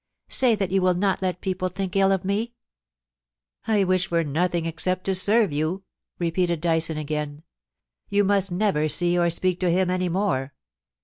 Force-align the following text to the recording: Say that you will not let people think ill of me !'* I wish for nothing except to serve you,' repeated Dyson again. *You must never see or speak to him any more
Say 0.29 0.55
that 0.55 0.71
you 0.71 0.81
will 0.81 0.95
not 0.95 1.21
let 1.21 1.41
people 1.41 1.67
think 1.69 1.95
ill 1.95 2.11
of 2.11 2.25
me 2.25 2.55
!'* 3.27 3.67
I 3.67 3.83
wish 3.83 4.07
for 4.07 4.23
nothing 4.23 4.65
except 4.65 5.03
to 5.03 5.13
serve 5.13 5.51
you,' 5.53 5.83
repeated 6.17 6.59
Dyson 6.59 6.97
again. 6.97 7.43
*You 8.09 8.23
must 8.23 8.51
never 8.51 8.89
see 8.89 9.15
or 9.15 9.29
speak 9.29 9.59
to 9.59 9.69
him 9.69 9.91
any 9.91 10.09
more 10.09 10.55